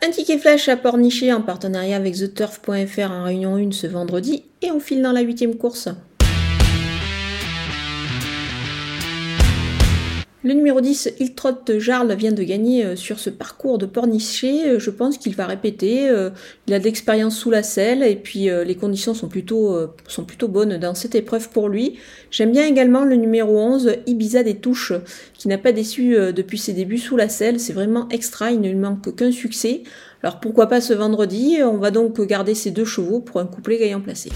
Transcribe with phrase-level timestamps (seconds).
[0.00, 4.70] Un ticket flash à Pornichet en partenariat avec TheTurf.fr en réunion 1 ce vendredi et
[4.70, 5.88] on file dans la huitième course.
[10.48, 14.66] Le numéro 10, Iltrot Jarl, vient de gagner euh, sur ce parcours de Pornichet.
[14.66, 16.08] Euh, je pense qu'il va répéter.
[16.08, 16.30] Euh,
[16.66, 19.76] il a de l'expérience sous la selle et puis les conditions sont plutôt,
[20.06, 21.98] sont plutôt bonnes dans cette épreuve pour lui.
[22.30, 24.94] J'aime bien également le numéro 11, Ibiza des Touches,
[25.34, 27.60] qui n'a pas déçu depuis ses débuts sous la selle.
[27.60, 29.82] C'est vraiment extra, il ne lui manque qu'un succès.
[30.22, 31.58] Alors pourquoi pas ce vendredi?
[31.62, 34.30] On va donc garder ces deux chevaux pour un couplet gagnant placé.